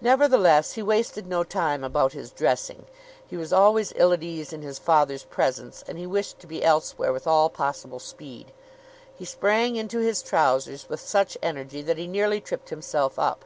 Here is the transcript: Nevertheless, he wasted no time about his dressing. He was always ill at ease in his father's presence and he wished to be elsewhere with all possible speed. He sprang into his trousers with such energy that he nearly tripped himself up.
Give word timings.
Nevertheless, 0.00 0.74
he 0.74 0.84
wasted 0.84 1.26
no 1.26 1.42
time 1.42 1.82
about 1.82 2.12
his 2.12 2.30
dressing. 2.30 2.86
He 3.26 3.36
was 3.36 3.52
always 3.52 3.92
ill 3.96 4.12
at 4.12 4.22
ease 4.22 4.52
in 4.52 4.62
his 4.62 4.78
father's 4.78 5.24
presence 5.24 5.82
and 5.88 5.98
he 5.98 6.06
wished 6.06 6.38
to 6.38 6.46
be 6.46 6.62
elsewhere 6.62 7.12
with 7.12 7.26
all 7.26 7.50
possible 7.50 7.98
speed. 7.98 8.52
He 9.16 9.24
sprang 9.24 9.74
into 9.74 9.98
his 9.98 10.22
trousers 10.22 10.88
with 10.88 11.00
such 11.00 11.36
energy 11.42 11.82
that 11.82 11.98
he 11.98 12.06
nearly 12.06 12.40
tripped 12.40 12.68
himself 12.68 13.18
up. 13.18 13.44